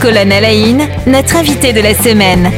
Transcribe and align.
Colonne 0.00 0.32
Alain, 0.32 0.88
notre 1.06 1.36
invité 1.36 1.74
de 1.74 1.80
la 1.80 1.92
semaine. 1.92 2.50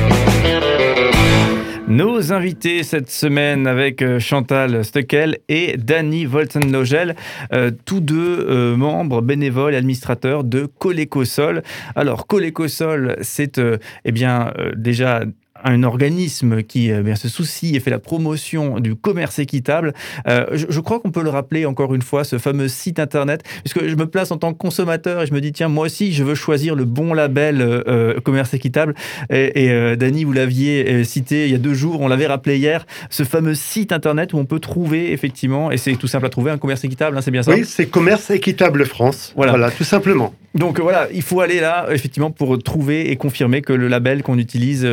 Nos 1.88 2.32
invités 2.32 2.84
cette 2.84 3.10
semaine 3.10 3.66
avec 3.66 4.00
euh, 4.00 4.20
Chantal 4.20 4.84
Steckel 4.84 5.38
et 5.48 5.76
Danny 5.76 6.24
Voltenlogel, 6.24 7.16
euh, 7.52 7.72
tous 7.84 8.00
deux 8.00 8.46
euh, 8.48 8.76
membres 8.76 9.22
bénévoles 9.22 9.74
et 9.74 9.76
administrateurs 9.76 10.44
de 10.44 10.66
Colécosol. 10.78 11.62
Alors 11.96 12.28
Colécosol, 12.28 13.16
c'est 13.22 13.60
eh 14.04 14.12
bien 14.12 14.52
déjà 14.76 15.22
un 15.64 15.82
organisme 15.82 16.62
qui 16.62 16.90
eh 16.90 17.02
bien, 17.02 17.14
se 17.14 17.28
soucie 17.28 17.76
et 17.76 17.80
fait 17.80 17.90
la 17.90 17.98
promotion 17.98 18.80
du 18.80 18.94
commerce 18.94 19.38
équitable. 19.38 19.92
Euh, 20.26 20.46
je, 20.52 20.80
crois 20.80 21.00
qu'on 21.00 21.10
peut 21.10 21.22
le 21.22 21.30
rappeler 21.30 21.66
encore 21.66 21.94
une 21.94 22.02
fois, 22.02 22.24
ce 22.24 22.38
fameux 22.38 22.68
site 22.68 22.98
internet, 22.98 23.42
puisque 23.64 23.86
je 23.86 23.94
me 23.96 24.06
place 24.06 24.30
en 24.30 24.38
tant 24.38 24.52
que 24.52 24.58
consommateur 24.58 25.22
et 25.22 25.26
je 25.26 25.34
me 25.34 25.40
dis, 25.40 25.52
tiens, 25.52 25.68
moi 25.68 25.86
aussi, 25.86 26.12
je 26.12 26.24
veux 26.24 26.34
choisir 26.34 26.74
le 26.74 26.84
bon 26.84 27.14
label 27.14 27.60
euh, 27.60 27.82
euh, 27.86 28.20
commerce 28.20 28.54
équitable. 28.54 28.94
Et, 29.30 29.64
et 29.64 29.96
Dany, 29.96 30.24
vous 30.24 30.32
l'aviez 30.32 31.04
cité 31.04 31.46
il 31.46 31.52
y 31.52 31.54
a 31.54 31.58
deux 31.58 31.74
jours, 31.74 32.00
on 32.00 32.08
l'avait 32.08 32.26
rappelé 32.26 32.58
hier, 32.58 32.86
ce 33.10 33.24
fameux 33.24 33.54
site 33.54 33.92
internet 33.92 34.32
où 34.32 34.38
on 34.38 34.44
peut 34.44 34.60
trouver 34.60 35.12
effectivement, 35.12 35.70
et 35.70 35.76
c'est 35.76 35.94
tout 35.96 36.06
simple 36.06 36.26
à 36.26 36.28
trouver, 36.28 36.50
un 36.50 36.58
commerce 36.58 36.84
équitable, 36.84 37.16
hein, 37.16 37.20
c'est 37.20 37.30
bien 37.30 37.42
ça 37.42 37.52
Oui, 37.52 37.64
c'est 37.64 37.86
Commerce 37.86 38.30
Équitable 38.30 38.84
France. 38.86 39.32
Voilà. 39.36 39.52
voilà, 39.52 39.70
tout 39.70 39.84
simplement. 39.84 40.34
Donc 40.54 40.80
voilà, 40.80 41.08
il 41.12 41.22
faut 41.22 41.40
aller 41.40 41.60
là, 41.60 41.86
effectivement, 41.90 42.30
pour 42.30 42.58
trouver 42.62 43.10
et 43.10 43.16
confirmer 43.16 43.62
que 43.62 43.72
le 43.72 43.88
label 43.88 44.22
qu'on 44.22 44.38
utilise 44.38 44.86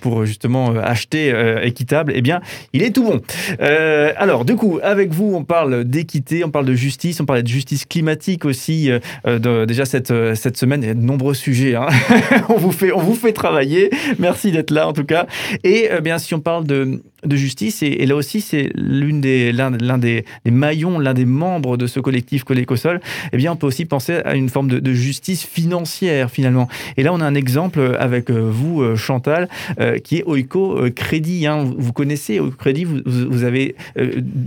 pour 0.00 0.13
justement 0.24 0.72
euh, 0.72 0.80
acheter 0.82 1.32
euh, 1.32 1.62
équitable, 1.62 2.12
eh 2.14 2.22
bien, 2.22 2.40
il 2.72 2.82
est 2.82 2.94
tout 2.94 3.04
bon. 3.04 3.20
Euh, 3.60 4.12
alors, 4.16 4.44
du 4.44 4.56
coup, 4.56 4.78
avec 4.82 5.12
vous, 5.12 5.34
on 5.34 5.44
parle 5.44 5.84
d'équité, 5.84 6.44
on 6.44 6.50
parle 6.50 6.66
de 6.66 6.74
justice, 6.74 7.20
on 7.20 7.26
parle 7.26 7.42
de 7.42 7.48
justice 7.48 7.84
climatique 7.86 8.44
aussi. 8.44 8.90
déjà 9.24 9.84
cette, 9.84 10.12
cette 10.34 10.56
semaine, 10.56 10.82
il 10.82 10.86
y 10.86 10.90
a 10.90 10.94
de 10.94 11.00
nombreux 11.00 11.34
sujets. 11.34 11.74
Hein. 11.74 11.88
on, 12.48 12.56
vous 12.56 12.72
fait, 12.72 12.92
on 12.92 13.00
vous 13.00 13.14
fait 13.14 13.32
travailler. 13.32 13.90
Merci 14.18 14.52
d'être 14.52 14.70
là, 14.70 14.88
en 14.88 14.92
tout 14.92 15.04
cas. 15.04 15.26
Et 15.62 15.88
bien, 16.02 16.18
si 16.18 16.34
on 16.34 16.40
parle 16.40 16.66
de 16.66 17.02
de 17.24 17.36
justice. 17.36 17.82
Et, 17.82 18.06
là 18.06 18.16
aussi, 18.16 18.40
c'est 18.40 18.70
l'un 18.74 19.18
des, 19.18 19.52
l'un, 19.52 19.98
des, 19.98 20.24
maillons, 20.44 20.98
l'un 20.98 21.14
des 21.14 21.24
membres 21.24 21.76
de 21.76 21.86
ce 21.86 22.00
collectif 22.00 22.44
Colécosol. 22.44 23.00
Eh 23.32 23.36
bien, 23.36 23.52
on 23.52 23.56
peut 23.56 23.66
aussi 23.66 23.84
penser 23.84 24.14
à 24.24 24.34
une 24.34 24.48
forme 24.48 24.68
de, 24.68 24.94
justice 24.94 25.44
financière, 25.44 26.30
finalement. 26.30 26.68
Et 26.96 27.02
là, 27.02 27.12
on 27.12 27.20
a 27.20 27.24
un 27.24 27.34
exemple 27.34 27.96
avec 27.98 28.30
euh, 28.30 28.48
vous, 28.50 28.82
euh, 28.82 28.96
Chantal, 28.96 29.48
euh, 29.80 29.98
qui 29.98 30.18
est 30.18 30.24
Oiko 30.26 30.78
Crédit. 30.94 31.46
Hein. 31.46 31.64
Vous 31.76 31.92
connaissez 31.92 32.38
Oiko 32.38 32.56
Crédit, 32.56 32.84
vous, 32.84 33.00
vous 33.04 33.44
avez 33.44 33.74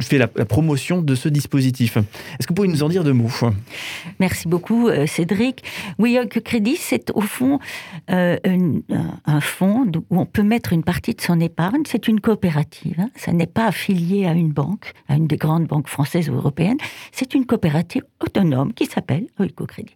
fait 0.02 0.18
la, 0.18 0.28
promotion 0.28 1.02
de 1.02 1.16
ce 1.16 1.30
dispositif. 1.30 1.98
Est-ce 1.98 2.48
que 2.48 2.54
vous 2.54 2.56
pouvez 2.56 2.68
nous 2.68 2.84
en 2.84 2.90
dire 2.90 3.04
deux 3.04 3.14
mots? 3.14 3.30
Merci 4.20 4.48
beaucoup, 4.48 4.90
Cédric. 5.06 5.64
Oui, 5.98 6.18
Oiko 6.18 6.40
Crédit, 6.42 6.78
c'est 6.78 7.12
au 7.14 7.22
fond 7.22 7.60
un, 8.08 8.38
un 9.26 9.42
fonds 9.42 9.86
où 10.10 10.20
on 10.20 10.26
peut 10.26 10.44
mettre 10.44 10.74
une 10.74 10.84
partie 10.84 11.14
de 11.14 11.22
son 11.22 11.40
épargne. 11.40 11.82
C'est 11.86 12.08
une 12.08 12.20
coopérative 12.20 12.67
Hein. 12.98 13.10
Ça 13.16 13.32
n'est 13.34 13.48
pas 13.48 13.68
affilié 13.68 14.26
à 14.26 14.34
une 14.34 14.52
banque, 14.52 14.94
à 15.08 15.16
une 15.16 15.28
des 15.28 15.38
grandes 15.38 15.66
banques 15.66 15.88
françaises 15.88 16.30
ou 16.30 16.34
européennes. 16.34 16.78
C'est 17.12 17.34
une 17.34 17.46
coopérative 17.46 18.04
autonome 18.20 18.74
qui 18.74 18.86
s'appelle 18.86 19.28
Oico 19.40 19.66
Crédit, 19.66 19.96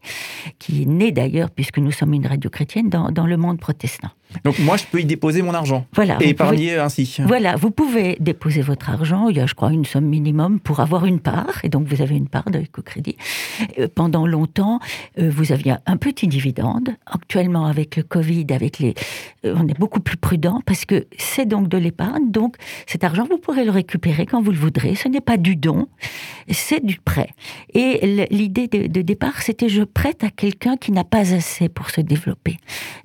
qui 0.60 0.84
est 0.84 0.86
née 0.86 1.12
d'ailleurs, 1.12 1.50
puisque 1.52 1.78
nous 1.78 1.92
sommes 1.92 2.14
une 2.14 2.28
radio 2.28 2.50
chrétienne, 2.50 2.90
dans, 2.90 3.12
dans 3.12 3.28
le 3.28 3.38
monde 3.38 3.60
protestant. 3.60 4.10
Donc 4.44 4.60
moi, 4.60 4.78
je 4.78 4.86
peux 4.86 5.02
y 5.02 5.06
déposer 5.06 5.42
mon 5.42 5.54
argent 5.54 5.86
voilà, 5.94 6.18
et 6.22 6.30
épargner 6.30 6.78
ainsi. 6.78 7.18
Voilà, 7.26 7.56
vous 7.56 7.72
pouvez 7.72 8.18
déposer 8.20 8.62
votre 8.62 8.90
argent. 8.90 9.28
Il 9.30 9.38
y 9.38 9.40
a, 9.40 9.46
je 9.46 9.54
crois, 9.54 9.72
une 9.72 9.86
somme 9.86 10.06
minimum 10.06 10.60
pour 10.60 10.80
avoir 10.80 11.06
une 11.06 11.20
part. 11.20 11.60
Et 11.64 11.70
donc, 11.70 11.88
vous 11.88 12.02
avez 12.02 12.16
une 12.16 12.28
part 12.28 12.50
de 12.50 12.64
crédit 12.82 13.18
euh, 13.78 13.88
pendant 13.94 14.26
longtemps, 14.26 14.80
euh, 15.20 15.30
vous 15.30 15.52
aviez 15.52 15.76
un 15.86 15.98
petit 15.98 16.28
dividende. 16.28 16.90
Actuellement, 17.06 17.66
avec 17.66 17.98
le 17.98 18.04
Covid, 18.04 18.48
avec 18.52 18.80
les, 18.80 18.96
euh, 19.46 19.56
on 19.58 19.68
est 19.68 19.78
beaucoup 19.78 20.00
plus 20.00 20.18
prudent 20.18 20.62
parce 20.66 20.86
que 20.86 21.06
c'est 21.18 21.46
donc 21.46 21.68
de 21.68 21.78
l'épargne. 21.78 22.32
Donc, 22.32 22.51
cet 22.88 23.04
argent, 23.04 23.26
vous 23.30 23.38
pourrez 23.38 23.66
le 23.66 23.72
récupérer 23.72 24.26
quand 24.26 24.42
vous 24.42 24.52
le 24.52 24.58
voudrez. 24.58 24.96
Ce 24.96 25.08
n'est 25.08 25.22
pas 25.22 25.38
du 25.38 25.56
don, 25.56 25.88
c'est 26.50 26.84
du 26.84 27.00
prêt. 27.00 27.30
Et 27.74 28.28
l'idée 28.32 28.68
de, 28.68 29.02
départ, 29.02 29.42
c'était 29.42 29.70
je 29.70 29.84
prête 29.84 30.24
à 30.24 30.30
quelqu'un 30.30 30.78
qui 30.78 30.92
n'a 30.92 31.04
pas 31.04 31.34
assez 31.34 31.70
pour 31.70 31.90
se 31.90 32.02
développer. 32.02 32.58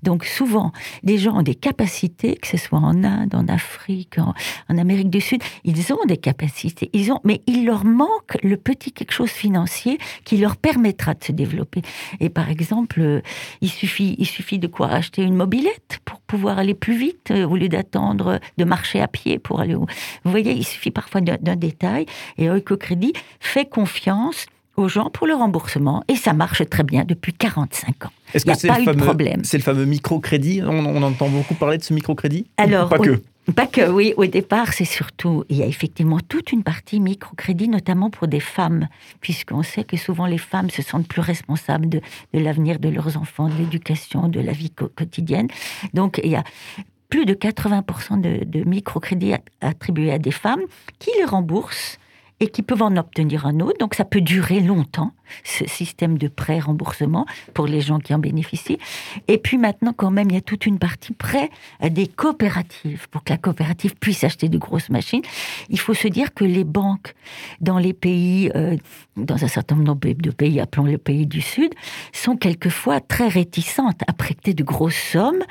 Donc, 0.02 0.24
souvent, 0.24 0.72
des 1.02 1.18
gens 1.18 1.38
ont 1.38 1.42
des 1.42 1.54
capacités, 1.54 2.36
que 2.36 2.46
ce 2.46 2.56
soit 2.56 2.78
en 2.78 3.04
Inde, 3.04 3.34
en 3.34 3.48
Afrique, 3.48 4.18
en, 4.18 4.34
Amérique 4.76 5.10
du 5.10 5.20
Sud, 5.20 5.42
ils 5.64 5.92
ont 5.92 6.04
des 6.06 6.18
capacités, 6.18 6.90
ils 6.92 7.10
ont, 7.10 7.20
mais 7.24 7.40
il 7.46 7.64
leur 7.64 7.84
manque 7.84 8.36
le 8.42 8.56
petit 8.56 8.92
quelque 8.92 9.12
chose 9.12 9.30
financier 9.30 9.98
qui 10.24 10.36
leur 10.36 10.56
permettra 10.56 11.14
de 11.14 11.24
se 11.24 11.32
développer. 11.32 11.82
Et 12.20 12.28
par 12.28 12.50
exemple, 12.50 13.00
euh, 13.00 13.20
il 13.62 13.70
suffit, 13.70 14.16
il 14.18 14.26
suffit 14.26 14.58
de 14.58 14.66
quoi? 14.66 14.88
Acheter 14.88 15.22
une 15.22 15.34
mobilette 15.34 16.00
pour 16.04 16.20
pouvoir 16.20 16.58
aller 16.58 16.74
plus 16.74 16.96
vite 16.96 17.30
euh, 17.30 17.46
au 17.46 17.56
lieu 17.56 17.68
d'attendre 17.68 18.40
de 18.58 18.64
marcher 18.64 19.00
à 19.00 19.08
pied 19.08 19.35
pour 19.38 19.60
aller. 19.60 19.74
Où... 19.74 19.86
Vous 20.24 20.30
voyez, 20.30 20.52
il 20.52 20.64
suffit 20.64 20.90
parfois 20.90 21.20
d'un 21.20 21.56
détail. 21.56 22.06
Et 22.38 22.50
Oikocrédit 22.50 23.12
fait 23.40 23.66
confiance 23.66 24.46
aux 24.76 24.88
gens 24.88 25.10
pour 25.10 25.26
le 25.26 25.34
remboursement 25.34 26.04
et 26.08 26.16
ça 26.16 26.32
marche 26.32 26.68
très 26.68 26.82
bien 26.82 27.04
depuis 27.04 27.32
45 27.32 28.06
ans. 28.06 28.10
Est-ce 28.34 28.44
que 28.44 28.54
c'est 28.54 28.68
le, 28.68 28.84
fameux, 28.84 29.32
c'est 29.42 29.58
le 29.58 29.62
fameux 29.62 29.84
microcrédit? 29.84 30.62
On, 30.62 31.02
entend 31.02 31.28
beaucoup 31.28 31.54
parler 31.54 31.78
de 31.78 31.82
ce 31.82 31.94
microcrédit? 31.94 32.46
Alors, 32.58 32.88
pas 32.88 32.98
que? 32.98 33.22
Pas 33.54 33.66
que, 33.66 33.88
oui. 33.88 34.12
Au 34.16 34.26
départ, 34.26 34.72
c'est 34.72 34.84
surtout, 34.84 35.44
il 35.48 35.58
y 35.58 35.62
a 35.62 35.66
effectivement 35.66 36.18
toute 36.18 36.50
une 36.50 36.64
partie 36.64 36.98
microcrédit, 36.98 37.68
notamment 37.68 38.10
pour 38.10 38.26
des 38.26 38.40
femmes, 38.40 38.88
puisqu'on 39.20 39.62
sait 39.62 39.84
que 39.84 39.96
souvent 39.96 40.26
les 40.26 40.38
femmes 40.38 40.68
se 40.68 40.82
sentent 40.82 41.06
plus 41.06 41.20
responsables 41.20 41.88
de, 41.88 42.00
l'avenir 42.32 42.80
de 42.80 42.88
leurs 42.88 43.16
enfants, 43.16 43.48
de 43.48 43.54
l'éducation, 43.54 44.28
de 44.28 44.40
la 44.40 44.52
vie 44.52 44.70
quotidienne. 44.70 45.46
Donc, 45.94 46.20
il 46.24 46.30
y 46.30 46.36
a 46.36 46.42
plus 47.08 47.26
de 47.26 47.34
80% 47.34 48.20
de, 48.20 48.44
de 48.44 48.64
microcrédits 48.64 49.34
attribués 49.60 50.12
à 50.12 50.18
des 50.18 50.30
femmes 50.30 50.62
qui 50.98 51.10
les 51.18 51.24
remboursent 51.24 51.98
et 52.40 52.48
qui 52.48 52.62
peuvent 52.62 52.82
en 52.82 52.96
obtenir 52.96 53.46
un 53.46 53.60
autre. 53.60 53.78
Donc 53.78 53.94
ça 53.94 54.04
peut 54.04 54.20
durer 54.20 54.60
longtemps, 54.60 55.12
ce 55.44 55.66
système 55.66 56.18
de 56.18 56.28
prêt-remboursement 56.28 57.26
pour 57.54 57.66
les 57.66 57.80
gens 57.80 57.98
qui 57.98 58.14
en 58.14 58.18
bénéficient. 58.18 58.78
Et 59.28 59.38
puis 59.38 59.58
maintenant, 59.58 59.92
quand 59.96 60.10
même, 60.10 60.30
il 60.30 60.34
y 60.34 60.38
a 60.38 60.42
toute 60.42 60.66
une 60.66 60.78
partie 60.78 61.12
prêt 61.12 61.50
des 61.82 62.06
coopératives. 62.06 63.08
Pour 63.10 63.24
que 63.24 63.32
la 63.32 63.38
coopérative 63.38 63.94
puisse 63.96 64.24
acheter 64.24 64.48
de 64.48 64.58
grosses 64.58 64.90
machines, 64.90 65.22
il 65.70 65.80
faut 65.80 65.94
se 65.94 66.08
dire 66.08 66.34
que 66.34 66.44
les 66.44 66.64
banques 66.64 67.14
dans 67.60 67.78
les 67.78 67.92
pays, 67.92 68.50
euh, 68.54 68.76
dans 69.16 69.42
un 69.44 69.48
certain 69.48 69.76
nombre 69.76 70.08
de 70.08 70.30
pays, 70.30 70.60
appelons 70.60 70.84
le 70.84 70.98
pays 70.98 71.26
du 71.26 71.40
Sud, 71.40 71.72
sont 72.12 72.36
quelquefois 72.36 73.00
très 73.00 73.28
réticentes 73.28 74.00
à 74.06 74.12
prêter 74.12 74.54
de 74.54 74.62
grosses 74.62 74.94
sommes 74.94 75.42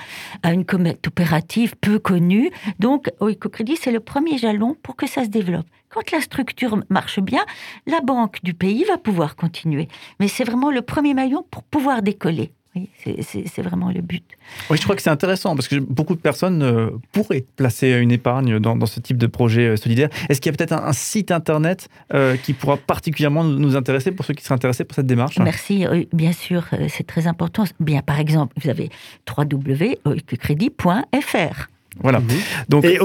à 0.44 0.53
une 0.53 0.66
coopérative 0.66 1.75
peu 1.78 2.00
connue. 2.00 2.51
Donc, 2.79 3.09
Oikocrédit, 3.19 3.78
c'est 3.78 3.91
le 3.91 4.00
premier 4.00 4.38
jalon 4.38 4.75
pour 4.84 4.95
que 4.95 5.07
ça 5.07 5.24
se 5.24 5.29
développe. 5.29 5.66
Quand 5.95 6.11
la 6.11 6.19
structure 6.19 6.78
marche 6.89 7.22
bien, 7.22 7.45
la 7.88 8.01
banque 8.01 8.39
du 8.44 8.53
pays 8.53 8.83
va 8.83 8.97
pouvoir 8.97 9.38
continuer. 9.38 9.88
Mais 10.19 10.28
c'est 10.28 10.44
vraiment 10.44 10.69
le 10.69 10.81
premier 10.81 11.13
maillon 11.13 11.45
pour 11.50 11.63
pouvoir 11.63 12.01
décoller. 12.01 12.51
Oui, 12.75 12.89
c'est 13.22 13.61
vraiment 13.61 13.89
le 13.89 14.01
but. 14.01 14.25
Oui, 14.69 14.78
je 14.78 14.83
crois 14.83 14.97
que 14.97 15.01
c'est 15.01 15.09
intéressant 15.09 15.56
parce 15.56 15.69
que 15.69 15.78
beaucoup 15.78 16.13
de 16.13 16.19
personnes 16.19 16.61
euh, 16.61 16.89
pourraient 17.13 17.45
placer 17.56 17.91
une 17.91 18.11
épargne 18.11 18.59
dans, 18.59 18.85
ce 18.85 19.00
type 19.00 19.17
de 19.17 19.28
projet 19.28 19.67
euh, 19.67 19.78
solidaire. 19.78 20.09
Est-ce 20.28 20.41
qu'il 20.41 20.51
y 20.51 20.53
a 20.53 20.57
peut-être 20.57 20.73
un, 20.73 20.91
site 20.91 21.31
internet 21.31 21.88
euh, 22.13 22.35
qui 22.35 22.51
pourra 22.51 22.75
particulièrement 22.75 23.45
nous 23.45 23.77
intéresser 23.77 24.12
pour 24.12 24.25
ceux 24.25 24.33
qui 24.33 24.44
seraient 24.44 24.56
intéressés 24.56 24.83
pour 24.83 24.95
cette 24.95 25.07
démarche? 25.07 25.39
Merci, 25.39 25.85
bien 26.12 26.33
sûr, 26.33 26.66
c'est 26.89 27.07
très 27.07 27.27
important. 27.27 27.63
Bien, 27.79 28.01
par 28.01 28.19
exemple, 28.19 28.53
vous 28.62 28.69
avez 28.69 28.89
www.crédit.fr. 29.38 31.69
Voilà. 32.01 32.19
Mhm. 32.19 32.27
Donc, 32.67 32.83
Et 32.83 33.00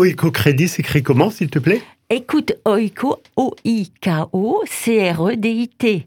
s'écrit 0.66 1.04
comment, 1.04 1.30
s'il 1.30 1.48
te 1.48 1.60
plaît? 1.60 1.80
Écoute, 2.12 2.54
Oiko, 2.66 3.22
O-I-K-O, 3.36 4.64
C-R-E-D-I-T. 4.66 6.06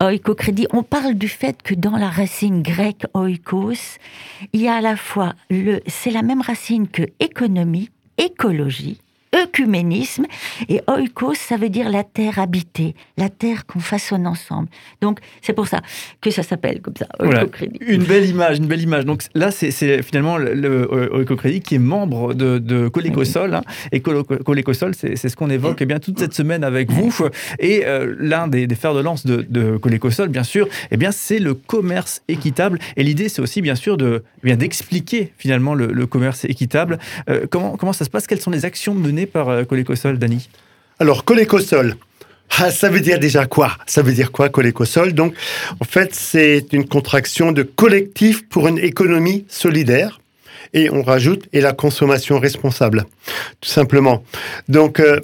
Oikocrédit, 0.00 0.68
on 0.72 0.84
parle 0.84 1.14
du 1.14 1.26
fait 1.26 1.60
que 1.60 1.74
dans 1.74 1.96
la 1.96 2.10
racine 2.10 2.62
grecque 2.62 3.06
oikos, 3.12 3.98
il 4.52 4.60
y 4.60 4.68
a 4.68 4.76
à 4.76 4.80
la 4.80 4.94
fois 4.94 5.34
le, 5.50 5.80
c'est 5.88 6.12
la 6.12 6.22
même 6.22 6.42
racine 6.42 6.86
que 6.86 7.02
économie, 7.18 7.90
écologie, 8.18 9.00
œcuménisme. 9.34 10.26
Et 10.68 10.80
oikos, 10.86 11.34
ça 11.34 11.56
veut 11.56 11.68
dire 11.68 11.88
la 11.88 12.04
terre 12.04 12.38
habitée, 12.38 12.94
la 13.16 13.28
terre 13.28 13.66
qu'on 13.66 13.80
façonne 13.80 14.26
ensemble. 14.26 14.68
Donc, 15.00 15.20
c'est 15.40 15.52
pour 15.52 15.68
ça 15.68 15.80
que 16.20 16.30
ça 16.30 16.42
s'appelle 16.42 16.80
comme 16.80 16.94
ça, 16.96 17.06
Oikocrédit. 17.20 17.78
Une 17.86 18.04
belle 18.04 18.28
image, 18.28 18.58
une 18.58 18.66
belle 18.66 18.82
image. 18.82 19.04
Donc 19.04 19.22
là, 19.34 19.50
c'est 19.50 19.70
finalement 20.02 20.38
le, 20.38 21.12
Oikocrédit 21.14 21.60
qui 21.60 21.76
est 21.76 21.78
membre 21.78 22.34
de, 22.34 22.58
de 22.58 22.88
Colécosol. 22.88 23.54
Hein. 23.54 23.62
et 23.90 24.00
Colécosol, 24.00 24.94
c'est 24.94 25.16
ce 25.16 25.36
qu'on 25.36 25.50
évoque 25.50 25.78
eh 25.80 25.86
bien, 25.86 25.98
toute 25.98 26.18
cette 26.18 26.34
semaine 26.34 26.64
avec 26.64 26.90
vous. 26.90 27.12
Et 27.58 27.84
euh, 27.86 28.14
l'un 28.18 28.48
des, 28.48 28.68
fers 28.74 28.94
de 28.94 29.00
lance 29.00 29.26
de, 29.26 29.44
de 29.48 29.76
Colécosol, 29.76 30.28
bien 30.28 30.44
sûr, 30.44 30.68
eh 30.90 30.96
bien, 30.96 31.12
c'est 31.12 31.38
le 31.38 31.54
commerce 31.54 32.22
équitable. 32.28 32.78
Et 32.96 33.02
l'idée, 33.02 33.28
c'est 33.28 33.42
aussi, 33.42 33.62
bien 33.62 33.74
sûr, 33.74 33.96
de 33.96 34.22
eh 34.42 34.46
bien 34.46 34.56
d'expliquer 34.56 35.32
finalement 35.38 35.74
le, 35.74 36.06
commerce 36.06 36.44
équitable. 36.44 36.98
Euh, 37.30 37.46
comment, 37.48 37.76
comment 37.76 37.92
ça 37.92 38.04
se 38.04 38.10
passe? 38.10 38.26
Quelles 38.26 38.40
sont 38.40 38.50
les 38.50 38.64
actions 38.64 38.94
menées 38.94 39.21
par 39.26 39.48
euh, 39.48 39.64
Colécosol, 39.64 40.18
Dany 40.18 40.48
Alors, 40.98 41.24
Colécosol, 41.24 41.96
ah, 42.58 42.70
ça 42.70 42.90
veut 42.90 43.00
dire 43.00 43.18
déjà 43.18 43.46
quoi? 43.46 43.72
Ça 43.86 44.02
veut 44.02 44.12
dire 44.12 44.30
quoi, 44.30 44.48
Colécosol? 44.48 45.14
Donc, 45.14 45.34
en 45.80 45.84
fait, 45.84 46.14
c'est 46.14 46.66
une 46.72 46.86
contraction 46.86 47.50
de 47.50 47.62
collectif 47.62 48.46
pour 48.48 48.68
une 48.68 48.78
économie 48.78 49.46
solidaire. 49.48 50.20
Et 50.74 50.90
on 50.90 51.02
rajoute, 51.02 51.48
et 51.52 51.60
la 51.60 51.72
consommation 51.72 52.38
responsable, 52.38 53.04
tout 53.60 53.68
simplement. 53.68 54.24
Donc, 54.68 55.00
euh, 55.00 55.20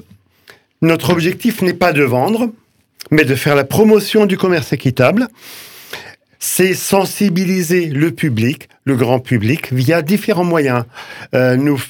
notre 0.83 1.11
objectif 1.11 1.63
n'est 1.63 1.75
pas 1.75 1.93
de 1.93 2.03
vendre, 2.03 2.51
mais 3.11 3.25
de 3.25 3.35
faire 3.35 3.55
la 3.55 3.65
promotion 3.65 4.27
du 4.27 4.37
commerce 4.37 4.73
équitable. 4.73 5.29
C'est 6.39 6.75
sensibiliser 6.75 7.87
le 7.87 8.11
public, 8.13 8.69
le 8.85 8.95
grand 8.97 9.21
public, 9.21 9.73
via 9.73 10.03
différents 10.03 10.45
moyens. 10.45 10.85
Euh, 11.35 11.57
nous 11.57 11.81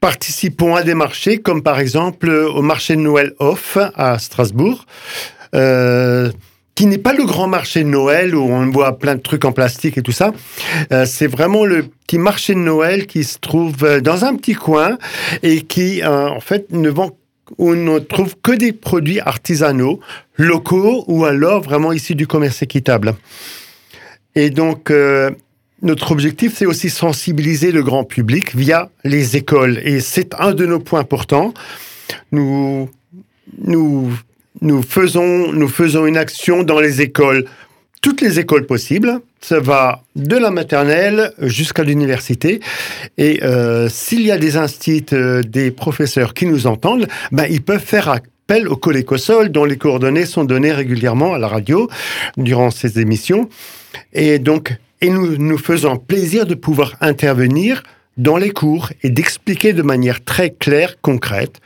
participons 0.00 0.74
à 0.74 0.82
des 0.82 0.94
marchés, 0.94 1.38
comme 1.38 1.62
par 1.62 1.78
exemple 1.78 2.30
au 2.30 2.62
marché 2.62 2.96
de 2.96 3.00
Noël 3.00 3.34
Off 3.38 3.78
à 3.94 4.18
Strasbourg. 4.18 4.86
Euh, 5.54 6.30
qui 6.76 6.86
n'est 6.86 6.98
pas 6.98 7.12
le 7.12 7.26
grand 7.26 7.46
marché 7.46 7.82
de 7.82 7.88
Noël 7.88 8.34
où 8.34 8.40
on 8.40 8.70
voit 8.70 8.98
plein 8.98 9.14
de 9.14 9.20
trucs 9.20 9.44
en 9.44 9.52
plastique 9.52 9.98
et 9.98 10.02
tout 10.02 10.12
ça. 10.12 10.32
Euh, 10.92 11.04
c'est 11.04 11.26
vraiment 11.26 11.66
le 11.66 11.82
petit 11.82 12.16
marché 12.16 12.54
de 12.54 12.60
Noël 12.60 13.06
qui 13.06 13.24
se 13.24 13.38
trouve 13.38 14.00
dans 14.00 14.24
un 14.24 14.34
petit 14.36 14.54
coin 14.54 14.96
et 15.42 15.62
qui, 15.62 16.02
en 16.06 16.40
fait, 16.40 16.72
ne 16.72 16.88
vend 16.88 17.10
où 17.58 17.70
on 17.70 17.74
ne 17.74 17.98
trouve 17.98 18.36
que 18.42 18.52
des 18.52 18.72
produits 18.72 19.20
artisanaux, 19.20 20.00
locaux 20.36 21.04
ou 21.08 21.24
alors 21.24 21.62
vraiment 21.62 21.92
issus 21.92 22.14
du 22.14 22.26
commerce 22.26 22.62
équitable. 22.62 23.14
Et 24.34 24.50
donc, 24.50 24.90
euh, 24.90 25.30
notre 25.82 26.12
objectif, 26.12 26.54
c'est 26.56 26.66
aussi 26.66 26.90
sensibiliser 26.90 27.72
le 27.72 27.82
grand 27.82 28.04
public 28.04 28.54
via 28.54 28.90
les 29.04 29.36
écoles. 29.36 29.80
Et 29.84 30.00
c'est 30.00 30.34
un 30.38 30.52
de 30.52 30.66
nos 30.66 30.78
points 30.78 31.00
importants. 31.00 31.54
Nous, 32.32 32.88
nous, 33.58 34.12
nous, 34.60 34.82
faisons, 34.82 35.52
nous 35.52 35.68
faisons 35.68 36.06
une 36.06 36.16
action 36.16 36.62
dans 36.62 36.80
les 36.80 37.00
écoles 37.00 37.46
toutes 38.00 38.20
les 38.20 38.38
écoles 38.38 38.66
possibles. 38.66 39.20
Ça 39.40 39.60
va 39.60 40.02
de 40.16 40.36
la 40.36 40.50
maternelle 40.50 41.32
jusqu'à 41.38 41.82
l'université. 41.82 42.60
Et 43.18 43.42
euh, 43.42 43.88
s'il 43.88 44.22
y 44.22 44.30
a 44.30 44.38
des 44.38 44.56
instituts, 44.56 45.14
euh, 45.14 45.42
des 45.42 45.70
professeurs 45.70 46.34
qui 46.34 46.46
nous 46.46 46.66
entendent, 46.66 47.08
ben, 47.32 47.46
ils 47.50 47.62
peuvent 47.62 47.84
faire 47.84 48.08
appel 48.08 48.68
au 48.68 48.76
Colécosol, 48.76 49.50
dont 49.50 49.64
les 49.64 49.76
coordonnées 49.76 50.26
sont 50.26 50.44
données 50.44 50.72
régulièrement 50.72 51.34
à 51.34 51.38
la 51.38 51.48
radio 51.48 51.88
durant 52.36 52.70
ces 52.70 53.00
émissions. 53.00 53.48
Et 54.12 54.38
donc, 54.38 54.76
et 55.00 55.10
nous 55.10 55.36
nous 55.36 55.58
faisons 55.58 55.96
plaisir 55.96 56.46
de 56.46 56.54
pouvoir 56.54 56.96
intervenir 57.00 57.82
dans 58.16 58.36
les 58.36 58.50
cours 58.50 58.90
et 59.02 59.10
d'expliquer 59.10 59.72
de 59.72 59.82
manière 59.82 60.22
très 60.22 60.50
claire, 60.50 61.00
concrète, 61.00 61.60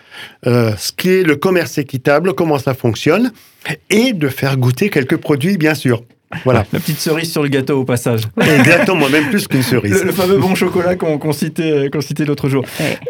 euh, 0.46 0.72
ce 0.76 0.92
qu'est 0.92 1.24
le 1.24 1.36
commerce 1.36 1.78
équitable, 1.78 2.34
comment 2.34 2.58
ça 2.58 2.74
fonctionne, 2.74 3.32
et 3.90 4.12
de 4.12 4.28
faire 4.28 4.56
goûter 4.56 4.88
quelques 4.88 5.16
produits, 5.16 5.56
bien 5.56 5.74
sûr. 5.74 6.04
Voilà. 6.44 6.64
La 6.72 6.80
petite 6.80 6.98
cerise 6.98 7.30
sur 7.30 7.42
le 7.42 7.48
gâteau 7.48 7.80
au 7.80 7.84
passage. 7.84 8.22
Exactement, 8.40 9.08
même 9.08 9.30
plus 9.30 9.46
qu'une 9.46 9.62
cerise. 9.62 10.02
Le, 10.04 10.12
fameux 10.12 10.38
bon 10.38 10.54
chocolat 10.54 10.96
qu'on 10.96 11.32
citait, 11.32 11.90
citait 12.00 12.24
l'autre 12.24 12.48
jour. 12.48 12.64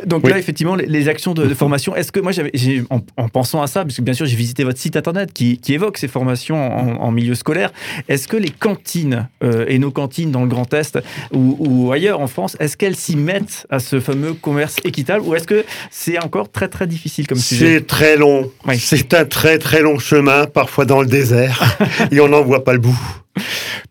Donc 0.06 0.28
là, 0.28 0.38
effectivement, 0.38 0.74
les, 0.74 1.08
actions 1.08 1.34
de, 1.34 1.52
formation, 1.54 1.94
est-ce 1.94 2.12
que 2.12 2.20
moi, 2.20 2.32
j'avais, 2.32 2.52
en, 2.90 3.00
en, 3.16 3.28
pensant 3.28 3.62
à 3.62 3.66
ça, 3.66 3.84
parce 3.84 3.96
que 3.96 4.02
bien 4.02 4.14
sûr, 4.14 4.26
j'ai 4.26 4.36
visité 4.36 4.64
votre 4.64 4.78
site 4.78 4.96
internet 4.96 5.32
qui, 5.32 5.60
évoque 5.68 5.98
ces 5.98 6.06
formations 6.06 7.02
en, 7.02 7.10
milieu 7.10 7.34
scolaire, 7.34 7.72
est-ce 8.08 8.28
que 8.28 8.36
les 8.36 8.50
cantines 8.50 9.28
euh, 9.42 9.64
et 9.68 9.78
nos 9.78 9.90
cantines 9.90 10.30
dans 10.30 10.42
le 10.42 10.48
Grand 10.48 10.72
Est 10.72 10.98
ou, 11.32 11.90
ailleurs 11.92 12.20
en 12.20 12.26
France, 12.26 12.56
est-ce 12.60 12.76
qu'elles 12.76 12.96
s'y 12.96 13.16
mettent 13.16 13.66
à 13.70 13.78
ce 13.78 14.00
fameux 14.00 14.34
commerce 14.34 14.76
équitable 14.84 15.24
ou 15.24 15.34
est-ce 15.34 15.46
que 15.46 15.64
c'est 15.90 16.18
encore 16.18 16.50
très 16.50 16.68
très 16.68 16.86
difficile 16.86 17.26
comme 17.26 17.38
sujet? 17.38 17.76
C'est 17.78 17.86
très 17.86 18.16
long. 18.16 18.50
C'est 18.78 19.14
un 19.14 19.24
très 19.24 19.58
très 19.58 19.80
long 19.80 19.98
chemin, 19.98 20.46
parfois 20.46 20.84
dans 20.84 21.00
le 21.00 21.06
désert, 21.06 21.76
et 22.10 22.20
on 22.20 22.28
n'en 22.28 22.42
voit 22.42 22.64
pas 22.64 22.72
le 22.72 22.78
bout. 22.78 22.98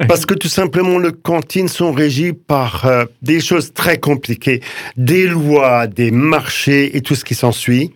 Parce 0.08 0.26
que 0.26 0.34
tout 0.34 0.48
simplement, 0.48 0.98
les 1.00 1.12
cantines 1.12 1.68
sont 1.68 1.92
régies 1.92 2.34
par 2.34 2.86
euh, 2.86 3.06
des 3.22 3.40
choses 3.40 3.74
très 3.74 4.00
compliquées, 4.00 4.62
des 4.98 5.28
lois, 5.28 5.88
des 5.88 6.12
marchés 6.12 6.98
et 6.98 7.02
tout 7.02 7.16
ce 7.16 7.24
qui 7.24 7.36
s'ensuit. 7.36 7.92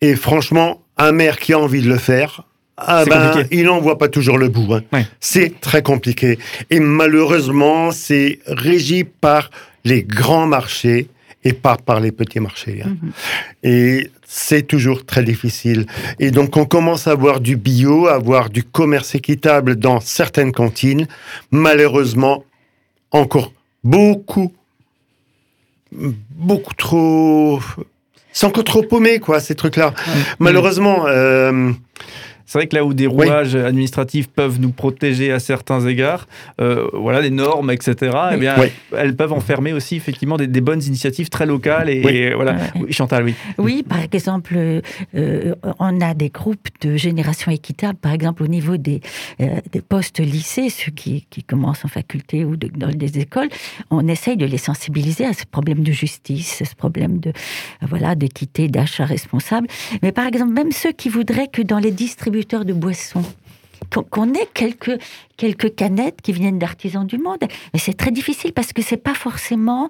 Et 0.00 0.16
franchement, 0.16 0.82
un 0.96 1.12
maire 1.12 1.38
qui 1.38 1.52
a 1.52 1.58
envie 1.58 1.82
de 1.82 1.88
le 1.88 1.98
faire, 1.98 2.44
ah 2.76 3.04
ben, 3.04 3.46
il 3.50 3.64
n'en 3.64 3.80
voit 3.80 3.98
pas 3.98 4.08
toujours 4.08 4.38
le 4.38 4.48
bout. 4.48 4.74
Hein. 4.74 5.04
C'est 5.20 5.60
très 5.60 5.82
compliqué. 5.82 6.38
Et 6.70 6.80
malheureusement, 6.80 7.92
c'est 7.92 8.40
régi 8.46 9.04
par 9.04 9.50
les 9.84 10.02
grands 10.02 10.46
marchés 10.46 11.08
et 11.44 11.52
pas 11.52 11.76
par 11.76 12.00
les 12.00 12.12
petits 12.12 12.40
marchés. 12.40 12.82
Hein. 12.84 12.96
Mhm. 13.02 13.12
Et 13.62 14.10
c'est 14.26 14.66
toujours 14.66 15.04
très 15.04 15.22
difficile. 15.22 15.86
Et 16.18 16.30
donc, 16.30 16.56
on 16.56 16.64
commence 16.64 17.06
à 17.06 17.14
voir 17.14 17.40
du 17.40 17.56
bio, 17.56 18.08
à 18.08 18.18
voir 18.18 18.50
du 18.50 18.64
commerce 18.64 19.14
équitable 19.14 19.76
dans 19.76 20.00
certaines 20.00 20.52
cantines. 20.52 21.06
Malheureusement, 21.50 22.44
encore 23.10 23.52
beaucoup, 23.84 24.52
beaucoup 25.92 26.74
trop. 26.74 27.60
C'est 28.32 28.46
encore 28.46 28.64
trop 28.64 28.82
paumé, 28.82 29.20
quoi, 29.20 29.38
ces 29.38 29.54
trucs-là. 29.54 29.94
Malheureusement, 30.40 31.04
euh, 31.06 31.72
c'est 32.46 32.58
vrai 32.58 32.66
que 32.66 32.76
là 32.76 32.84
où 32.84 32.94
des 32.94 33.06
rouages 33.06 33.54
administratifs 33.54 34.28
peuvent 34.28 34.60
nous 34.60 34.70
protéger 34.70 35.32
à 35.32 35.38
certains 35.38 35.86
égards, 35.86 36.26
euh, 36.60 36.88
voilà, 36.92 37.22
des 37.22 37.30
normes, 37.30 37.70
etc., 37.70 38.16
eh 38.32 38.36
bien, 38.36 38.54
elles 38.96 39.16
peuvent 39.16 39.32
enfermer 39.32 39.72
aussi 39.72 39.96
effectivement 39.96 40.36
des, 40.36 40.60
bonnes 40.60 40.82
initiatives 40.82 41.28
très 41.28 41.46
locales. 41.46 41.88
Et, 41.90 42.34
voilà, 42.34 42.56
Chantal, 42.90 43.24
oui. 43.24 43.34
Oui, 43.58 43.82
par 43.82 44.00
exemple, 44.00 44.56
euh, 44.56 45.54
on 45.78 46.00
a 46.00 46.14
des 46.14 46.28
groupes 46.28 46.68
de 46.80 46.96
génération 46.96 47.50
équitable, 47.50 47.98
par 47.98 48.12
exemple 48.12 48.42
au 48.42 48.46
niveau 48.46 48.76
des, 48.76 49.00
euh, 49.40 49.46
des 49.72 49.80
postes 49.80 50.20
lycées, 50.20 50.68
ceux 50.70 50.92
qui, 50.92 51.26
qui, 51.30 51.42
commencent 51.42 51.84
en 51.84 51.88
faculté 51.88 52.44
ou 52.44 52.56
dans 52.56 52.88
des 52.88 53.18
écoles, 53.18 53.48
on 53.90 54.06
essaye 54.08 54.36
de 54.36 54.46
les 54.46 54.58
sensibiliser 54.58 55.24
à 55.24 55.32
ce 55.32 55.44
problème 55.44 55.82
de 55.82 55.92
justice, 55.92 56.62
ce 56.64 56.74
problème 56.74 57.18
de 57.18 57.32
voilà 57.82 58.14
d'équité, 58.14 58.68
d'achat 58.68 59.04
responsable. 59.04 59.66
Mais 60.02 60.12
par 60.12 60.26
exemple, 60.26 60.52
même 60.52 60.72
ceux 60.72 60.92
qui 60.92 61.08
voudraient 61.08 61.48
que 61.48 61.62
dans 61.62 61.78
les 61.78 61.90
distributions 61.90 62.33
de 62.42 62.72
boissons 62.72 63.24
qu'on 64.10 64.32
ait 64.34 64.48
quelques, 64.52 64.98
quelques 65.36 65.74
canettes 65.74 66.20
qui 66.22 66.32
viennent 66.32 66.58
d'artisans 66.58 67.06
du 67.06 67.18
monde. 67.18 67.38
Mais 67.72 67.78
c'est 67.78 67.94
très 67.94 68.10
difficile 68.10 68.52
parce 68.52 68.72
que 68.72 68.82
c'est 68.82 68.96
pas 68.96 69.14
forcément 69.14 69.88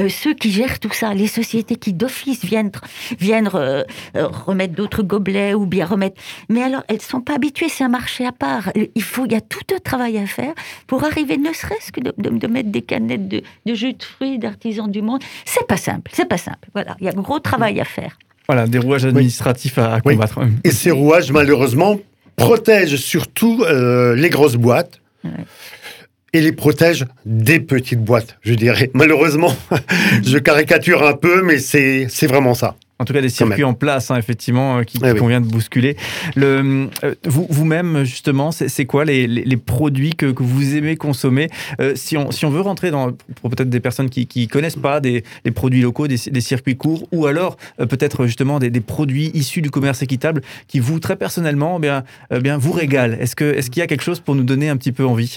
euh, 0.00 0.08
ceux 0.08 0.34
qui 0.34 0.50
gèrent 0.50 0.80
tout 0.80 0.92
ça, 0.92 1.14
les 1.14 1.26
sociétés 1.26 1.76
qui 1.76 1.92
d'office 1.92 2.44
viennent, 2.44 2.72
viennent 3.18 3.50
euh, 3.54 3.84
euh, 4.16 4.26
remettre 4.26 4.74
d'autres 4.74 5.02
gobelets 5.02 5.54
ou 5.54 5.66
bien 5.66 5.86
remettre. 5.86 6.20
Mais 6.48 6.62
alors, 6.62 6.82
elles 6.88 7.02
sont 7.02 7.20
pas 7.20 7.34
habituées, 7.34 7.68
c'est 7.68 7.84
un 7.84 7.88
marché 7.88 8.26
à 8.26 8.32
part. 8.32 8.72
Il 8.94 9.02
faut, 9.02 9.26
il 9.26 9.32
y 9.32 9.36
a 9.36 9.40
tout 9.40 9.74
un 9.74 9.78
travail 9.78 10.18
à 10.18 10.26
faire 10.26 10.54
pour 10.86 11.04
arriver, 11.04 11.36
ne 11.36 11.52
serait-ce 11.52 11.92
que 11.92 12.00
de, 12.00 12.46
mettre 12.46 12.70
des 12.70 12.82
canettes 12.82 13.28
de, 13.28 13.42
de 13.64 13.74
jus 13.74 13.94
de 13.94 14.02
fruits 14.02 14.38
d'artisans 14.38 14.90
du 14.90 15.02
monde. 15.02 15.22
C'est 15.44 15.66
pas 15.66 15.76
simple, 15.76 16.10
c'est 16.14 16.28
pas 16.28 16.38
simple. 16.38 16.68
Voilà, 16.72 16.96
il 17.00 17.06
y 17.06 17.08
a 17.08 17.12
un 17.12 17.22
gros 17.22 17.38
travail 17.38 17.80
à 17.80 17.84
faire. 17.84 18.18
Voilà, 18.48 18.66
des 18.66 18.78
rouages 18.78 19.04
administratifs 19.04 19.78
à, 19.78 20.00
combattre. 20.00 20.40
Et 20.64 20.70
ces 20.70 20.90
rouages, 20.90 21.32
malheureusement, 21.32 21.98
protègent 22.36 22.96
surtout 22.96 23.64
euh, 23.64 24.14
les 24.14 24.30
grosses 24.30 24.56
boîtes. 24.56 25.00
Et 26.32 26.40
les 26.40 26.52
protègent 26.52 27.06
des 27.24 27.60
petites 27.60 28.02
boîtes, 28.02 28.36
je 28.42 28.54
dirais. 28.54 28.90
Malheureusement, 28.94 29.56
je 30.24 30.38
caricature 30.38 31.04
un 31.04 31.14
peu, 31.14 31.42
mais 31.42 31.58
c'est 31.58 32.26
vraiment 32.26 32.54
ça. 32.54 32.76
En 32.98 33.04
tout 33.04 33.12
cas, 33.12 33.20
des 33.20 33.28
circuits 33.28 33.64
en 33.64 33.74
place, 33.74 34.10
hein, 34.10 34.16
effectivement, 34.16 34.78
euh, 34.78 34.82
qui, 34.82 34.98
eh 35.04 35.14
convient 35.18 35.42
de 35.42 35.46
bousculer. 35.46 35.96
Le, 36.34 36.88
euh, 37.04 37.14
vous, 37.24 37.46
vous-même, 37.50 38.04
justement, 38.04 38.52
c'est, 38.52 38.86
quoi 38.86 39.04
les, 39.04 39.26
les, 39.26 39.56
produits 39.58 40.14
que, 40.14 40.32
que, 40.32 40.42
vous 40.42 40.74
aimez 40.76 40.96
consommer? 40.96 41.50
Euh, 41.78 41.92
si, 41.94 42.16
on, 42.16 42.30
si 42.30 42.46
on 42.46 42.50
veut 42.50 42.62
rentrer 42.62 42.90
dans, 42.90 43.12
pour 43.42 43.50
peut-être 43.50 43.68
des 43.68 43.80
personnes 43.80 44.08
qui 44.08 44.28
ne 44.34 44.46
connaissent 44.46 44.76
pas 44.76 45.00
des, 45.00 45.24
des, 45.44 45.50
produits 45.50 45.82
locaux, 45.82 46.08
des, 46.08 46.16
des, 46.16 46.40
circuits 46.40 46.76
courts, 46.76 47.06
ou 47.12 47.26
alors 47.26 47.58
peut-être 47.76 48.24
justement 48.24 48.58
des, 48.58 48.70
produits 48.80 49.30
issus 49.34 49.60
du 49.60 49.70
commerce 49.70 50.00
équitable 50.00 50.40
qui 50.66 50.80
vous, 50.80 50.98
très 50.98 51.16
personnellement, 51.16 51.76
eh 51.76 51.82
bien, 51.82 52.04
eh 52.30 52.40
bien, 52.40 52.56
vous 52.56 52.72
régalent. 52.72 53.18
Est-ce, 53.20 53.36
que, 53.36 53.44
est-ce 53.44 53.70
qu'il 53.70 53.80
y 53.80 53.82
a 53.82 53.86
quelque 53.86 54.04
chose 54.04 54.20
pour 54.20 54.34
nous 54.34 54.44
donner 54.44 54.70
un 54.70 54.76
petit 54.78 54.92
peu 54.92 55.04
envie? 55.04 55.36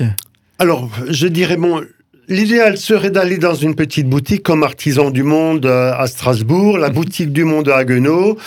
Alors, 0.59 0.89
je 1.09 1.27
dirais, 1.27 1.57
bon, 1.57 1.83
L'idéal 2.29 2.77
serait 2.77 3.09
d'aller 3.09 3.39
dans 3.39 3.55
une 3.55 3.73
petite 3.73 4.07
boutique 4.07 4.43
comme 4.43 4.61
Artisan 4.61 5.09
du 5.09 5.23
Monde 5.23 5.65
euh, 5.65 5.91
à 5.97 6.05
Strasbourg, 6.05 6.77
la 6.77 6.91
boutique 6.91 7.33
du 7.33 7.43
Monde 7.43 7.69
à 7.69 7.77
Haguenau. 7.77 8.37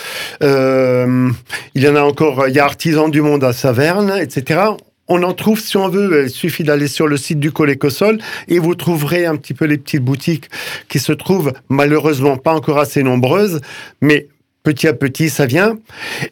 Euh, 0.41 1.29
il 1.75 1.83
y 1.83 1.89
en 1.89 1.97
a 1.97 2.01
encore, 2.01 2.47
il 2.47 2.55
y 2.55 2.59
a 2.59 2.63
Artisan 2.63 3.09
du 3.09 3.21
Monde 3.21 3.43
à 3.43 3.51
Saverne, 3.51 4.13
etc. 4.21 4.61
On 5.09 5.21
en 5.23 5.33
trouve 5.33 5.59
si 5.59 5.75
on 5.75 5.89
veut. 5.89 6.23
Il 6.23 6.29
suffit 6.29 6.63
d'aller 6.63 6.87
sur 6.87 7.07
le 7.07 7.17
site 7.17 7.41
du 7.41 7.51
Colécosol 7.51 8.19
et 8.47 8.57
vous 8.57 8.73
trouverez 8.73 9.25
un 9.25 9.35
petit 9.35 9.53
peu 9.53 9.65
les 9.65 9.77
petites 9.77 10.01
boutiques 10.01 10.49
qui 10.87 10.99
se 10.99 11.11
trouvent 11.11 11.51
malheureusement 11.67 12.37
pas 12.37 12.53
encore 12.53 12.79
assez 12.79 13.03
nombreuses, 13.03 13.59
mais 13.99 14.27
petit 14.63 14.87
à 14.87 14.93
petit, 14.93 15.29
ça 15.29 15.45
vient. 15.45 15.77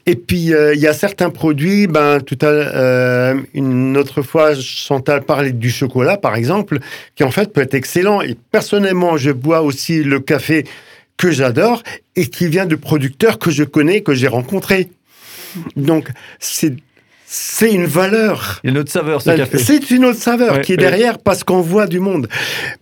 Et 0.06 0.16
puis, 0.16 0.54
euh, 0.54 0.74
il 0.74 0.80
y 0.80 0.88
a 0.88 0.94
certains 0.94 1.30
produits, 1.30 1.88
ben, 1.88 2.20
tout 2.22 2.38
à 2.42 2.46
euh, 2.46 3.36
une 3.54 3.98
autre 3.98 4.22
fois, 4.22 4.56
Chantal 4.56 5.24
parlait 5.24 5.52
du 5.52 5.70
chocolat, 5.70 6.18
par 6.18 6.36
exemple, 6.36 6.80
qui 7.16 7.24
en 7.24 7.32
fait 7.32 7.54
peut 7.54 7.62
être 7.62 7.74
excellent. 7.74 8.22
Et 8.22 8.38
personnellement, 8.52 9.18
je 9.18 9.32
bois 9.32 9.62
aussi 9.62 10.04
le 10.04 10.20
café 10.20 10.66
que 11.18 11.30
j'adore 11.30 11.84
et 12.16 12.28
qui 12.28 12.48
vient 12.48 12.66
de 12.66 12.76
producteurs 12.76 13.38
que 13.38 13.52
je 13.52 13.64
connais, 13.64 14.02
que 14.02 14.14
j'ai 14.14 14.28
rencontrés. 14.28 14.90
Donc, 15.76 16.10
c'est 16.40 16.74
c'est 17.34 17.72
une 17.72 17.86
valeur. 17.86 18.60
Il 18.62 18.68
y 18.68 18.70
a 18.72 18.72
une 18.74 18.80
autre 18.80 18.92
saveur, 18.92 19.22
ce 19.22 19.30
café. 19.30 19.58
C'est 19.58 19.90
une 19.92 20.04
autre 20.04 20.20
saveur 20.20 20.56
Ouais, 20.56 20.62
qui 20.62 20.74
est 20.74 20.76
ouais. 20.76 20.84
derrière 20.84 21.18
parce 21.18 21.46
qu'on 21.46 21.62
voit 21.62 21.88
du 21.88 22.02
monde. 22.02 22.28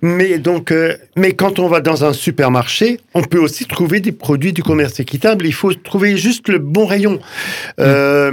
Mais 0.02 0.40
donc, 0.40 0.72
euh, 0.72 0.96
mais 1.16 1.34
quand 1.34 1.60
on 1.60 1.68
va 1.68 1.82
dans 1.82 2.04
un 2.04 2.14
supermarché, 2.14 3.00
on 3.14 3.22
peut 3.22 3.38
aussi 3.38 3.66
trouver 3.66 4.00
des 4.00 4.12
produits 4.12 4.52
du 4.52 4.64
commerce 4.64 5.00
équitable. 5.00 5.46
Il 5.46 5.54
faut 5.54 5.72
trouver 5.76 6.18
juste 6.18 6.48
le 6.48 6.58
bon 6.58 6.88
rayon. 6.88 7.20
Euh, 7.80 8.32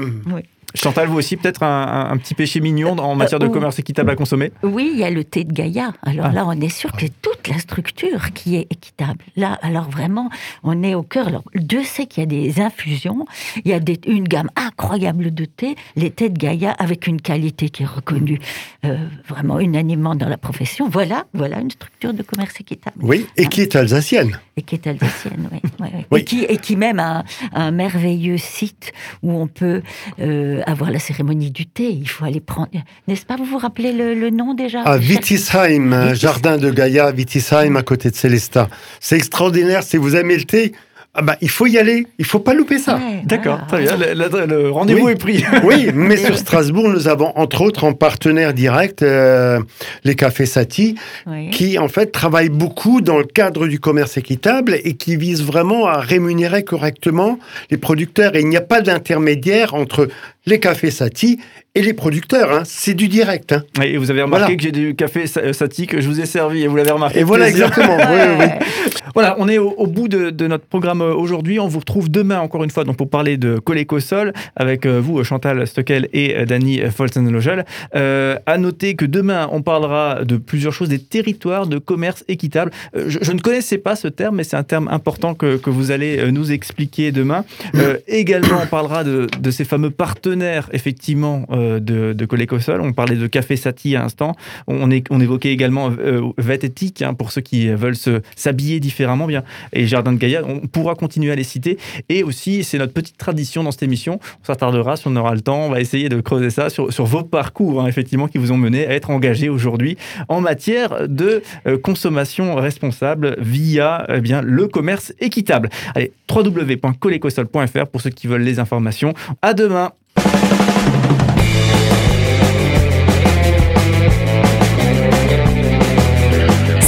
Chantal, 0.76 1.08
vous 1.08 1.16
aussi, 1.18 1.36
peut-être 1.36 1.62
un, 1.62 1.86
un- 1.86 2.10
un 2.10 2.16
petit 2.18 2.34
péché 2.34 2.60
mignon 2.60 2.90
en 2.98 3.14
matière 3.14 3.38
de 3.38 3.48
commerce 3.48 3.78
équitable 3.78 4.10
à 4.10 4.16
consommer? 4.16 4.52
Oui, 4.62 4.90
il 4.92 4.98
y 4.98 5.04
a 5.04 5.10
le 5.10 5.24
thé 5.24 5.44
de 5.44 5.52
Gaïa. 5.52 5.92
Alors 6.04 6.26
Ah. 6.26 6.32
là, 6.32 6.44
on 6.46 6.52
est 6.60 6.68
sûr 6.68 6.92
que 6.92 7.06
toute 7.22 7.48
la 7.48 7.58
structure 7.58 8.32
qui 8.34 8.56
est 8.56 8.66
équitable. 8.70 9.18
Là, 9.36 9.58
alors 9.62 9.88
vraiment, 9.90 10.30
on 10.62 10.82
est 10.82 10.94
au 10.94 11.02
cœur. 11.02 11.28
Alors, 11.28 11.44
Dieu 11.54 11.82
sait 11.84 12.06
qu'il 12.06 12.22
y 12.22 12.24
a 12.24 12.26
des 12.26 12.60
infusions, 12.60 13.26
il 13.64 13.70
y 13.70 13.74
a 13.74 13.80
des- 13.80 14.00
une 14.06 14.28
gamme 14.28 14.50
incroyable 14.56 15.32
de 15.32 15.44
thé, 15.44 15.76
les 15.96 16.10
thés 16.10 16.28
de 16.28 16.38
Gaïa 16.38 16.72
avec 16.72 17.06
une 17.06 17.20
qualité 17.20 17.70
qui 17.70 17.82
est 17.82 17.86
reconnue 17.86 18.38
euh, 18.84 18.96
vraiment 19.28 19.58
unanimement 19.60 20.14
dans 20.14 20.28
la 20.28 20.36
profession. 20.36 20.88
Voilà, 20.88 21.24
voilà 21.34 21.60
une 21.60 21.70
structure 21.70 22.12
de 22.14 22.22
commerce 22.22 22.60
équitable. 22.60 22.96
oui, 23.00 23.26
et 23.36 23.46
qui 23.46 23.62
est 23.62 23.74
alsacienne. 23.76 24.38
Et 24.56 24.62
qui 24.62 24.74
est 24.76 24.86
alsacienne, 24.86 25.48
oui. 25.52 25.60
oui, 25.80 25.88
oui. 25.94 26.04
Oui. 26.10 26.20
Et, 26.20 26.24
qui, 26.24 26.44
et 26.44 26.56
qui 26.58 26.76
même 26.76 26.98
a 27.00 27.18
un, 27.18 27.24
un 27.52 27.70
merveilleux 27.70 28.38
site 28.38 28.92
où 29.22 29.32
on 29.32 29.46
peut 29.46 29.82
euh, 30.20 30.62
avoir 30.66 30.90
la 30.90 30.98
cérémonie 30.98 31.50
du 31.50 31.66
thé. 31.66 31.88
Il 31.90 32.08
faut 32.08 32.24
aller 32.24 32.40
prendre. 32.40 32.68
N'est-ce 33.08 33.24
pas 33.24 33.36
Vous 33.36 33.44
vous 33.44 33.58
rappelez 33.58 33.92
le, 33.92 34.14
le 34.14 34.30
nom 34.30 34.54
déjà 34.54 34.82
À 34.82 34.98
Wittisheim, 34.98 35.92
un 35.92 36.12
Wittis- 36.12 36.20
jardin 36.20 36.58
de 36.58 36.70
Gaïa, 36.70 37.10
Wittisheim, 37.12 37.76
à 37.76 37.82
côté 37.82 38.10
de 38.10 38.16
Célestat. 38.16 38.68
C'est 39.00 39.16
extraordinaire. 39.16 39.82
Si 39.82 39.96
vous 39.96 40.16
aimez 40.16 40.36
le 40.36 40.44
thé, 40.44 40.72
ah 41.18 41.22
bah, 41.22 41.36
il 41.40 41.48
faut 41.48 41.66
y 41.66 41.78
aller. 41.78 42.06
Il 42.18 42.26
faut 42.26 42.40
pas 42.40 42.52
louper 42.52 42.78
ça. 42.78 42.96
Ouais, 42.96 43.22
D'accord, 43.24 43.60
voilà. 43.70 43.86
très 43.86 43.96
bien. 43.96 44.14
Le, 44.14 44.28
le- 44.28 44.46
le 44.64 44.70
rendez-vous 44.70 45.06
Oui. 45.06 45.12
est 45.12 45.14
pris. 45.14 45.44
Oui, 45.64 45.88
mais 45.94 46.18
sur 46.18 46.36
Strasbourg, 46.36 46.90
nous 46.90 47.08
avons 47.08 47.32
entre 47.36 47.62
autres 47.62 47.84
en 47.84 47.94
partenaire 47.94 48.52
direct 48.52 49.02
euh, 49.02 49.60
les 50.04 50.14
cafés 50.14 50.44
Satie, 50.44 50.96
Oui. 51.26 51.48
qui 51.50 51.78
en 51.78 51.88
fait 51.88 52.12
travaillent 52.12 52.50
beaucoup 52.50 53.00
dans 53.00 53.16
le 53.16 53.24
cadre 53.24 53.66
du 53.66 53.80
commerce 53.80 54.18
équitable 54.18 54.76
et 54.84 54.94
qui 54.94 55.16
visent 55.16 55.42
vraiment 55.42 55.86
à 55.86 56.00
rémunérer 56.00 56.64
correctement 56.64 57.38
les 57.70 57.78
producteurs. 57.78 58.36
Et 58.36 58.40
il 58.40 58.48
n'y 58.48 58.56
a 58.58 58.60
pas 58.60 58.82
d'intermédiaire 58.82 59.72
entre 59.72 60.08
les 60.46 60.60
cafés 60.60 60.90
Satie 60.90 61.38
et 61.74 61.82
les 61.82 61.92
producteurs. 61.92 62.52
hein. 62.52 62.62
C'est 62.64 62.94
du 62.94 63.08
direct. 63.08 63.52
hein. 63.52 63.62
Et 63.82 63.96
vous 63.98 64.10
avez 64.10 64.22
remarqué 64.22 64.44
Voilà. 64.44 64.56
que 64.56 64.62
j'ai 64.62 64.72
du 64.72 64.94
café 64.94 65.26
sa- 65.26 65.52
Sati 65.52 65.86
que 65.86 66.00
je 66.00 66.08
vous 66.08 66.20
ai 66.20 66.26
servi 66.26 66.62
et 66.62 66.68
vous 66.68 66.76
l'avez 66.76 66.90
remarqué. 66.92 67.18
Et 67.20 67.22
voilà 67.22 67.46
Plaisir. 67.46 67.66
exactement. 67.66 67.96
oui, 67.96 68.20
oui, 68.38 68.44
oui. 68.46 68.66
Voilà, 69.14 69.34
on 69.38 69.48
est 69.48 69.56
au, 69.56 69.70
au 69.70 69.86
bout 69.86 70.08
de, 70.08 70.28
de 70.28 70.46
notre 70.46 70.66
programme 70.66 71.00
euh, 71.00 71.14
aujourd'hui. 71.14 71.58
On 71.58 71.68
vous 71.68 71.78
retrouve 71.78 72.10
demain 72.10 72.38
encore 72.40 72.64
une 72.64 72.70
fois 72.70 72.84
donc 72.84 72.96
pour 72.98 73.08
parler 73.08 73.38
de 73.38 73.58
Coléco-Sol 73.58 74.34
avec 74.56 74.84
euh, 74.84 75.00
vous, 75.02 75.18
euh, 75.20 75.24
Chantal 75.24 75.66
Stockel 75.66 76.08
et 76.12 76.36
euh, 76.36 76.44
Dany 76.44 76.80
Folzenlogel. 76.94 77.64
Euh, 77.94 78.36
à 78.44 78.58
noter 78.58 78.94
que 78.94 79.06
demain, 79.06 79.48
on 79.52 79.62
parlera 79.62 80.24
de 80.24 80.36
plusieurs 80.36 80.74
choses, 80.74 80.90
des 80.90 80.98
territoires 80.98 81.66
de 81.66 81.78
commerce 81.78 82.24
équitable. 82.28 82.72
Euh, 82.94 83.04
je, 83.08 83.18
je 83.22 83.32
ne 83.32 83.40
connaissais 83.40 83.78
pas 83.78 83.96
ce 83.96 84.08
terme, 84.08 84.36
mais 84.36 84.44
c'est 84.44 84.56
un 84.56 84.64
terme 84.64 84.86
important 84.88 85.34
que, 85.34 85.56
que 85.56 85.70
vous 85.70 85.90
allez 85.92 86.18
euh, 86.18 86.30
nous 86.30 86.52
expliquer 86.52 87.10
demain. 87.10 87.44
Euh, 87.74 87.96
également, 88.08 88.60
on 88.62 88.66
parlera 88.66 89.02
de, 89.02 89.28
de 89.40 89.50
ces 89.50 89.64
fameux 89.64 89.90
partenaires, 89.90 90.35
effectivement, 90.72 91.46
euh, 91.50 91.80
de, 91.80 92.12
de 92.12 92.24
Coléco-Sol. 92.24 92.80
On 92.80 92.92
parlait 92.92 93.16
de 93.16 93.26
Café 93.26 93.56
Sati 93.56 93.96
à 93.96 94.00
l'instant. 94.00 94.34
On, 94.66 94.90
évoquait 94.90 95.52
également 95.52 95.90
euh, 95.98 96.22
Vététique, 96.38 97.02
hein, 97.02 97.14
pour 97.14 97.32
ceux 97.32 97.40
qui 97.40 97.68
veulent 97.68 97.96
se- 97.96 98.20
s'habiller 98.36 98.80
différemment 98.80 99.26
bien. 99.26 99.42
Et 99.72 99.86
Jardin 99.86 100.12
de 100.12 100.18
Gaïa, 100.18 100.42
on 100.46 100.60
pourra 100.60 100.94
continuer 100.94 101.32
à 101.32 101.34
les 101.34 101.44
citer. 101.44 101.78
Et 102.08 102.22
aussi, 102.22 102.64
c'est 102.64 102.78
notre 102.78 102.92
petite 102.92 103.16
tradition 103.16 103.62
dans 103.62 103.70
cette 103.70 103.82
émission. 103.82 104.18
On 104.42 104.44
s'attardera, 104.44 104.96
si 104.96 105.06
on 105.08 105.16
aura 105.16 105.34
le 105.34 105.40
temps, 105.40 105.66
on 105.66 105.70
va 105.70 105.80
essayer 105.80 106.08
de 106.08 106.20
creuser 106.20 106.50
ça 106.50 106.70
sur, 106.70 106.92
sur 106.92 107.06
vos 107.06 107.22
parcours, 107.22 107.82
hein, 107.82 107.86
effectivement, 107.86 108.28
qui 108.28 108.38
vous 108.38 108.52
ont 108.52 108.56
mené 108.56 108.86
à 108.86 108.92
être 108.92 109.10
engagés 109.10 109.48
aujourd'hui 109.48 109.96
en 110.28 110.40
matière 110.40 111.08
de 111.08 111.42
euh, 111.66 111.78
consommation 111.78 112.54
responsable 112.56 113.36
via 113.38 114.06
eh 114.12 114.20
bien, 114.20 114.42
le 114.42 114.68
commerce 114.68 115.12
équitable. 115.20 115.68
Allez, 115.94 116.12
www.colecosol.fr 116.32 117.86
pour 117.86 118.00
ceux 118.00 118.10
qui 118.10 118.26
veulent 118.26 118.42
les 118.42 118.58
informations. 118.58 119.14
À 119.42 119.54
demain! 119.54 119.92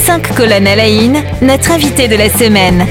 Cinq 0.09 0.35
colonnes 0.35 0.67
à 0.67 0.75
la 0.75 0.89
une, 0.89 1.23
notre 1.43 1.71
invité 1.71 2.09
de 2.09 2.17
la 2.17 2.31
semaine. 2.31 2.87